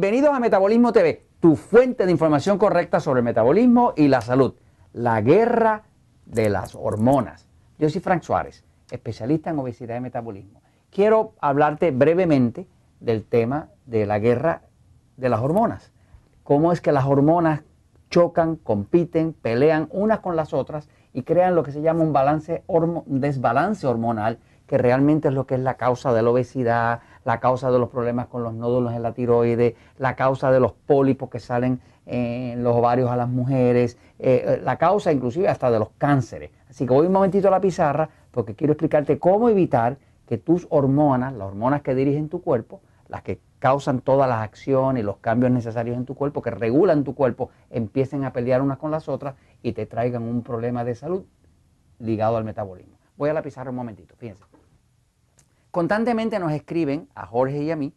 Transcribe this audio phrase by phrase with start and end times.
[0.00, 4.54] Bienvenidos a Metabolismo TV, tu fuente de información correcta sobre el metabolismo y la salud.
[4.94, 5.82] La guerra
[6.24, 7.46] de las hormonas.
[7.78, 10.62] Yo soy Frank Suárez, especialista en obesidad y metabolismo.
[10.88, 12.66] Quiero hablarte brevemente
[12.98, 14.62] del tema de la guerra
[15.18, 15.92] de las hormonas.
[16.44, 17.60] Cómo es que las hormonas
[18.08, 22.64] chocan, compiten, pelean unas con las otras y crean lo que se llama un, balance
[22.68, 27.40] un desbalance hormonal, que realmente es lo que es la causa de la obesidad, la
[27.40, 31.28] causa de los problemas con los nódulos en la tiroides, la causa de los pólipos
[31.30, 35.78] que salen en los ovarios a las mujeres, eh, eh, la causa inclusive hasta de
[35.78, 36.50] los cánceres.
[36.68, 40.66] Así que voy un momentito a la pizarra porque quiero explicarte cómo evitar que tus
[40.70, 45.18] hormonas, las hormonas que dirigen tu cuerpo, las que causan todas las acciones y los
[45.18, 49.08] cambios necesarios en tu cuerpo, que regulan tu cuerpo, empiecen a pelear unas con las
[49.08, 51.24] otras y te traigan un problema de salud
[51.98, 52.96] ligado al metabolismo.
[53.16, 54.49] Voy a la pizarra un momentito, fíjense.
[55.70, 57.92] Constantemente nos escriben a Jorge y a mí,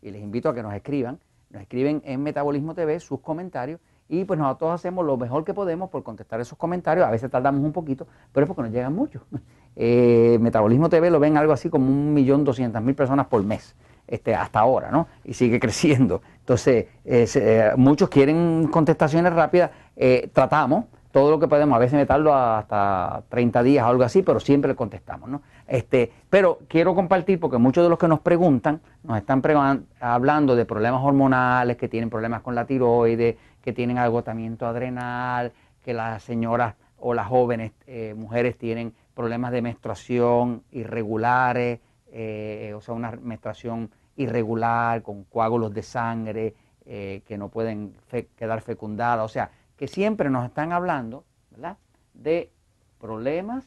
[0.00, 1.18] y les invito a que nos escriban,
[1.50, 5.90] nos escriben en Metabolismo TV sus comentarios y pues nosotros hacemos lo mejor que podemos
[5.90, 7.06] por contestar esos comentarios.
[7.06, 9.22] A veces tardamos un poquito, pero es porque nos llegan muchos.
[9.78, 13.76] Eh, Metabolismo TV lo ven algo así como un millón doscientas mil personas por mes.
[14.06, 15.06] Este, hasta ahora, ¿no?
[15.22, 16.22] Y sigue creciendo.
[16.38, 19.72] Entonces, eh, muchos quieren contestaciones rápidas.
[19.94, 20.86] Eh, tratamos,
[21.16, 24.72] todo lo que podemos, a veces me hasta 30 días o algo así, pero siempre
[24.72, 25.40] le contestamos, ¿no?
[25.66, 30.66] Este, pero quiero compartir porque muchos de los que nos preguntan nos están hablando de
[30.66, 36.74] problemas hormonales, que tienen problemas con la tiroides, que tienen agotamiento adrenal, que las señoras
[36.98, 41.80] o las jóvenes eh, mujeres tienen problemas de menstruación irregulares,
[42.12, 47.94] eh, o sea, una menstruación irregular con coágulos de sangre eh, que no pueden
[48.36, 51.76] quedar fecundadas, o sea, que siempre nos están hablando ¿verdad?
[52.14, 52.52] de
[52.98, 53.64] problemas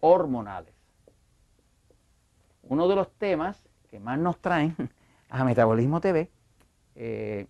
[0.00, 0.74] hormonales.
[2.62, 4.74] Uno de los temas que más nos traen
[5.30, 6.30] a Metabolismo TV,
[6.94, 7.46] eh,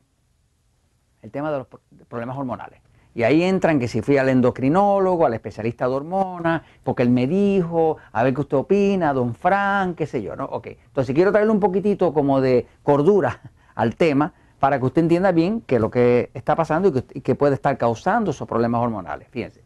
[1.22, 1.66] el tema de los
[2.08, 2.80] problemas hormonales.
[3.14, 7.26] Y ahí entran que si fui al endocrinólogo, al especialista de hormonas, porque él me
[7.26, 10.46] dijo, a ver qué usted opina, don Frank, qué sé yo, ¿no?
[10.46, 13.40] Ok, entonces quiero traerle un poquitito como de cordura
[13.74, 14.32] al tema,
[14.62, 18.30] para que usted entienda bien que lo que está pasando y que, puede estar causando
[18.30, 19.26] esos problemas hormonales.
[19.28, 19.60] Fíjense.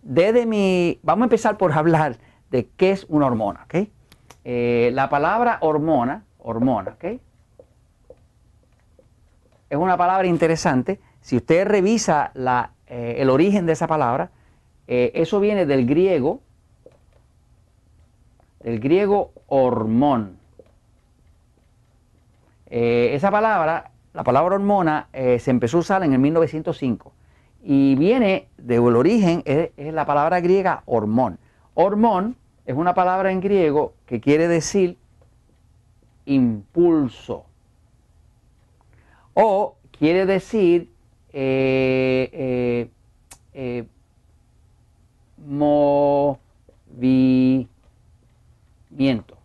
[0.00, 2.18] Desde mi, vamos a empezar por hablar
[2.48, 3.88] de qué es una hormona, ¿ok?
[4.44, 7.04] Eh, la palabra hormona, hormona, ¿ok?
[9.70, 11.00] Es una palabra interesante.
[11.20, 12.30] Si usted revisa
[12.86, 14.30] eh, el origen de esa palabra,
[14.86, 16.42] eh, eso viene del griego,
[18.60, 20.38] del griego hormón.
[22.70, 27.12] esa palabra la palabra hormona eh, se empezó a usar en el 1905
[27.62, 31.38] y viene del origen, es, la palabra griega hormón.
[31.74, 32.34] Hormón
[32.66, 34.98] es una palabra en griego que quiere decir
[36.24, 37.44] impulso
[39.34, 40.90] o quiere decir
[41.32, 42.90] eh,
[43.54, 43.84] eh,
[45.46, 46.40] movimiento.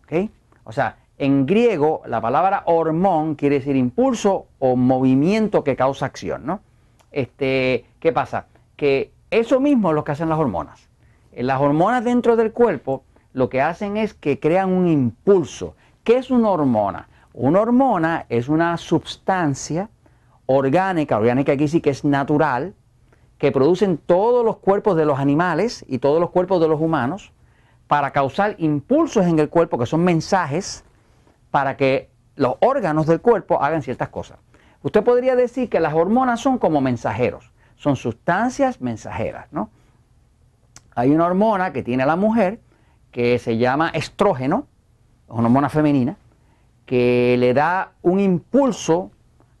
[0.02, 0.30] ¿ok?
[0.64, 6.46] O sea, en griego, la palabra hormón quiere decir impulso o movimiento que causa acción,
[6.46, 6.60] ¿no?
[7.10, 8.46] Este, ¿Qué pasa?
[8.76, 10.88] Que eso mismo es lo que hacen las hormonas.
[11.32, 15.74] Las hormonas dentro del cuerpo lo que hacen es que crean un impulso.
[16.04, 17.08] ¿Qué es una hormona?
[17.32, 19.90] Una hormona es una sustancia
[20.46, 22.74] orgánica, orgánica aquí sí que es natural,
[23.38, 27.32] que producen todos los cuerpos de los animales y todos los cuerpos de los humanos
[27.88, 30.84] para causar impulsos en el cuerpo que son mensajes
[31.54, 34.40] para que los órganos del cuerpo hagan ciertas cosas.
[34.82, 39.70] Usted podría decir que las hormonas son como mensajeros, son sustancias mensajeras, ¿no?
[40.96, 42.58] Hay una hormona que tiene la mujer
[43.12, 44.66] que se llama estrógeno,
[45.28, 46.16] una hormona femenina,
[46.86, 49.12] que le da un impulso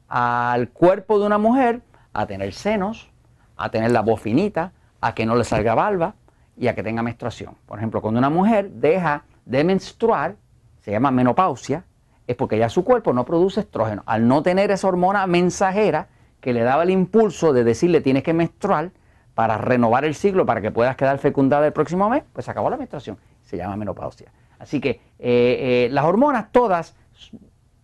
[0.08, 1.82] al cuerpo de una mujer
[2.12, 3.08] a tener senos,
[3.56, 6.16] a tener la voz finita, a que no le salga barba
[6.56, 7.54] y a que tenga menstruación.
[7.66, 10.34] Por ejemplo, cuando una mujer deja de menstruar,
[10.80, 11.84] se llama menopausia,
[12.26, 14.02] es porque ya su cuerpo no produce estrógeno.
[14.06, 16.08] Al no tener esa hormona mensajera
[16.40, 18.90] que le daba el impulso de decirle tienes que menstruar
[19.34, 22.76] para renovar el ciclo para que puedas quedar fecundada el próximo mes, pues acabó la
[22.76, 23.18] menstruación.
[23.42, 24.32] Se llama menopausia.
[24.58, 26.94] Así que eh, eh, las hormonas todas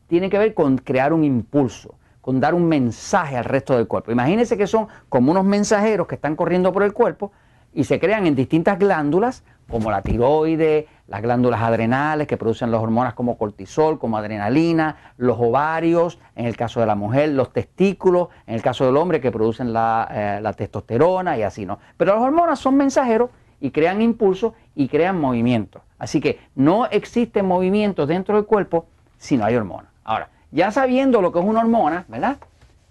[0.07, 4.13] tienen que ver con crear un impulso, con dar un mensaje al resto del cuerpo.
[4.13, 7.33] Imagínense que son como unos mensajeros que están corriendo por el cuerpo
[7.73, 12.81] y se crean en distintas glándulas, como la tiroide, las glándulas adrenales que producen las
[12.81, 18.29] hormonas como cortisol, como adrenalina, los ovarios, en el caso de la mujer, los testículos,
[18.47, 21.81] en el caso del hombre que producen la, eh, testosterona y así, ¿no?
[21.97, 23.31] Pero las hormonas son mensajeros
[23.61, 25.83] y crean impulsos y crean movimientos.
[25.99, 28.87] Así que no existen movimientos dentro del cuerpo
[29.19, 29.91] si no hay hormona.
[30.05, 32.37] Ahora, ya sabiendo lo que es una hormona, ¿verdad?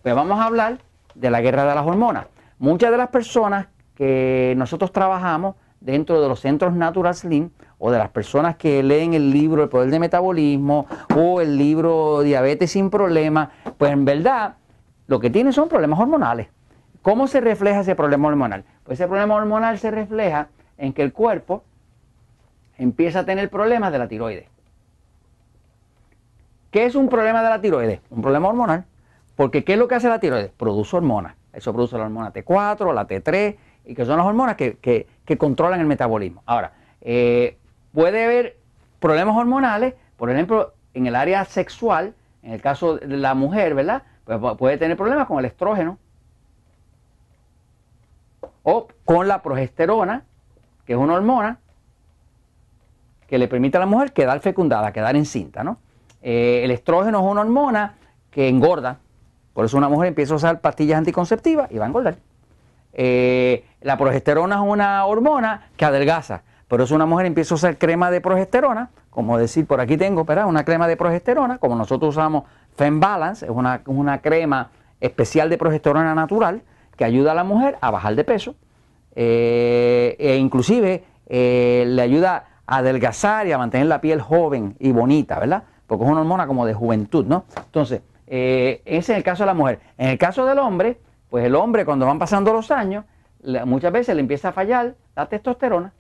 [0.04, 0.80] Pues vamos a hablar
[1.16, 2.26] de la guerra de las hormonas.
[2.58, 7.98] Muchas de las personas que nosotros trabajamos dentro de los centros Natural Slim o de
[7.98, 10.86] las personas que leen el libro El Poder de Metabolismo
[11.16, 14.56] o el libro Diabetes sin Problemas, pues en verdad
[15.08, 16.50] lo que tienen son problemas hormonales.
[17.02, 18.66] ¿Cómo se refleja ese problema hormonal?
[18.84, 21.64] Pues ese problema hormonal se refleja en que el cuerpo
[22.78, 24.48] empieza a tener problemas de la tiroides.
[26.72, 28.02] ¿Qué es un problema de la tiroides?
[28.10, 28.86] Un problema hormonal.
[29.36, 30.52] Porque ¿qué es lo que hace la tiroides?
[30.52, 31.36] Produce hormonas.
[31.54, 35.88] Eso produce la hormona T4, la T3, y que son las hormonas que, controlan el
[35.88, 36.44] metabolismo.
[36.46, 37.58] Ahora, eh,
[37.94, 38.58] puede haber
[39.00, 42.14] problemas hormonales, por ejemplo, en el área sexual,
[42.44, 44.04] en el caso de la mujer, ¿verdad?
[44.26, 45.98] Pues puede tener problemas con el estrógeno
[48.64, 50.24] o con la progesterona,
[50.86, 51.60] que es una hormona
[53.28, 55.78] que le permite a la mujer quedar fecundada, quedar encinta, ¿no?
[56.22, 57.96] Eh, el estrógeno es una hormona
[58.32, 59.00] que engorda,
[59.54, 62.18] por eso una mujer empieza a usar pastillas anticonceptivas y va a engordar.
[62.94, 67.78] Eh, la progesterona es una hormona que adelgaza, por eso una mujer empieza a usar
[67.78, 70.46] crema de progesterona, como decir, por aquí tengo, ¿verdad?
[70.46, 72.44] Una crema de progesterona, como nosotros usamos
[72.78, 74.70] Fembalance, es una, una crema
[75.02, 76.62] especial de progesterona natural
[76.96, 78.56] que ayuda a la mujer a bajar de peso
[79.16, 85.64] eh, e inclusive le ayuda adelgazar y a mantener la piel joven y bonita, ¿verdad?
[85.88, 87.46] Porque es una hormona como de juventud, ¿no?
[87.66, 89.80] Entonces, eh, ese es el caso de la mujer.
[89.98, 91.00] En el caso del hombre,
[91.30, 93.06] pues el hombre cuando van pasando los años,
[93.66, 95.94] muchas veces le empieza a fallar la testosterona,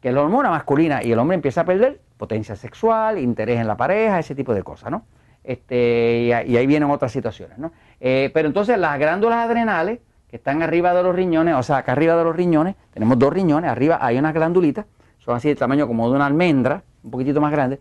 [0.00, 3.66] que es la hormona masculina, y el hombre empieza a perder potencia sexual, interés en
[3.66, 5.04] la pareja, ese tipo de cosas, ¿no?
[5.42, 7.72] Este, y, ahí vienen otras situaciones, ¿no?
[7.98, 11.92] Eh, pero entonces las glándulas adrenales, que están arriba de los riñones, o sea, acá
[11.92, 14.86] arriba de los riñones, tenemos dos riñones, arriba hay unas glandulitas,
[15.18, 17.80] son así de tamaño como de una almendra, un poquitito más grande,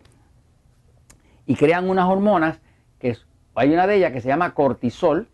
[1.45, 2.59] y crean unas hormonas,
[2.97, 3.15] que
[3.55, 5.27] hay una de ellas que se llama cortisol,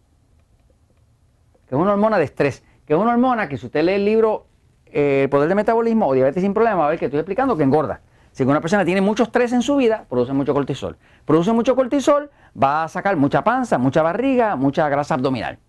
[1.68, 4.06] que es una hormona de estrés, que es una hormona que si usted lee el
[4.06, 4.48] libro
[4.96, 8.00] El poder del metabolismo o diabetes sin problema, a ver que estoy explicando que engorda.
[8.32, 10.96] Si una persona tiene mucho estrés en su vida, produce mucho cortisol.
[11.26, 12.32] Produce mucho cortisol,
[12.62, 15.60] va a sacar mucha panza, mucha barriga, mucha grasa abdominal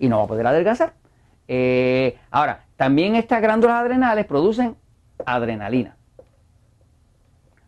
[0.00, 0.94] y no va a poder adelgazar.
[1.46, 4.74] Eh, ahora, también estas glándulas adrenales producen
[5.24, 5.96] adrenalina.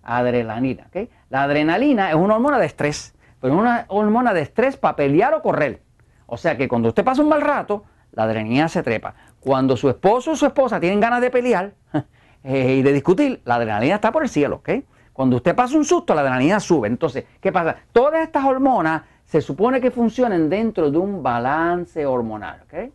[0.03, 0.89] Adrenalina.
[1.31, 5.33] La adrenalina es una hormona de estrés, pero es una hormona de estrés para pelear
[5.35, 5.81] o correr.
[6.27, 9.15] O sea que cuando usted pasa un mal rato, la adrenalina se trepa.
[9.45, 11.75] Cuando su esposo o su esposa tienen ganas de pelear
[12.43, 14.71] eh, y de discutir, la adrenalina está por el cielo, ¿ok?
[15.13, 16.89] Cuando usted pasa un susto, la adrenalina sube.
[16.89, 17.77] Entonces, ¿qué pasa?
[17.93, 22.63] Todas estas hormonas se supone que funcionen dentro de un balance hormonal.
[22.65, 22.91] ¿ok?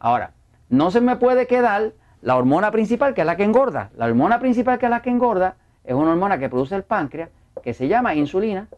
[0.00, 0.32] Ahora,
[0.68, 3.90] no se me puede quedar la hormona principal, que es la que engorda.
[3.96, 7.30] La hormona principal, que es la que engorda, es una hormona que produce el páncreas,
[7.62, 8.68] que se llama insulina.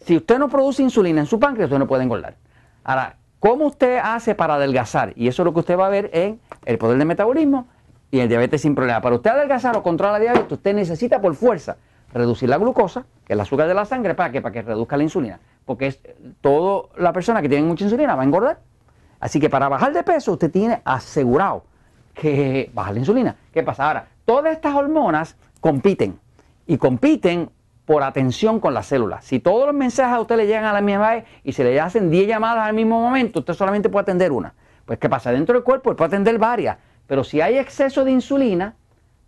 [0.00, 2.36] Si usted no produce insulina en su páncreas, usted no puede engordar.
[2.84, 5.12] Ahora, ¿cómo usted hace para adelgazar?
[5.16, 7.66] Y eso es lo que usted va a ver en el poder de metabolismo
[8.10, 9.00] y el diabetes sin problema.
[9.00, 11.76] Para usted adelgazar o controlar la diabetes, usted necesita por fuerza
[12.12, 14.40] reducir la glucosa, que es el azúcar de la sangre, ¿para qué?
[14.40, 15.40] Para que reduzca la insulina.
[15.64, 16.00] Porque es,
[16.40, 18.60] toda la persona que tiene mucha insulina va a engordar.
[19.20, 21.64] Así que para bajar de peso usted tiene asegurado
[22.14, 23.36] que baja la insulina.
[23.52, 23.86] ¿Qué pasa?
[23.86, 26.18] Ahora, todas estas hormonas compiten
[26.66, 27.50] y compiten
[27.88, 29.24] por atención con las células.
[29.24, 31.80] Si todos los mensajes a usted le llegan a la misma vez y se le
[31.80, 34.52] hacen 10 llamadas al mismo momento, usted solamente puede atender una.
[34.84, 35.32] Pues ¿qué pasa?
[35.32, 36.76] Dentro del cuerpo puede atender varias,
[37.06, 38.76] pero si hay exceso de insulina,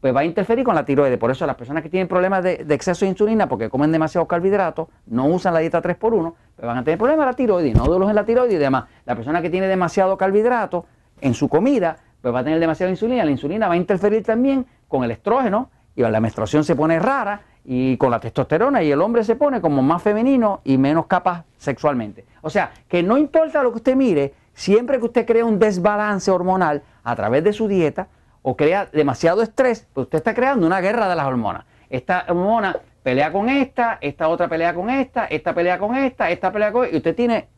[0.03, 1.17] pues va a interferir con la tiroides.
[1.17, 4.89] Por eso las personas que tienen problemas de, exceso de insulina porque comen demasiados carbohidratos,
[5.07, 8.15] no usan la dieta 3x1, pues van a tener problemas de la tiroides, nódulos en
[8.15, 8.85] la tiroides y demás.
[9.07, 10.85] La persona que tiene demasiado carbohidrato
[11.23, 13.25] en su comida, pues va a tener demasiada insulina.
[13.25, 17.41] La insulina va a interferir también con el estrógeno y la menstruación se pone rara
[17.65, 21.45] y con la testosterona y el hombre se pone como más femenino y menos capaz
[21.59, 22.25] sexualmente.
[22.43, 26.31] O sea, que no importa lo que usted mire, siempre que usted crea un desbalance
[26.31, 28.09] hormonal a través de su dieta,
[28.43, 31.65] o crea demasiado estrés, pues usted está creando una guerra de las hormonas.
[31.91, 36.53] Esta hormona pelea con esta, esta otra pelea con esta, esta pelea con esta, esta
[36.53, 37.49] pelea con esta, y usted tiene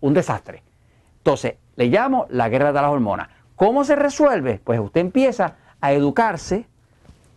[0.00, 0.62] un desastre.
[1.18, 3.28] Entonces, le llamo la guerra de las hormonas.
[3.56, 4.60] ¿Cómo se resuelve?
[4.62, 6.66] Pues usted empieza a educarse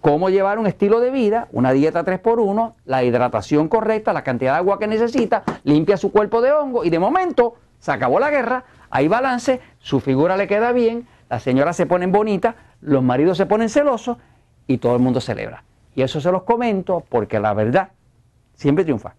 [0.04, 4.58] cómo llevar un estilo de vida, una dieta 3x1, la hidratación correcta, la cantidad de
[4.58, 8.66] agua que necesita, limpia su cuerpo de hongo y de momento se acabó la guerra,
[8.90, 13.46] hay balance, su figura le queda bien, las señoras se ponen bonitas, los maridos se
[13.46, 14.18] ponen celosos
[14.68, 15.64] y todo el mundo celebra.
[15.96, 17.92] Y eso se los comento porque la verdad
[18.56, 19.16] siempre triunfa.